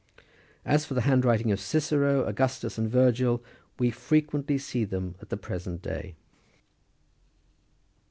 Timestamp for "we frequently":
3.77-4.57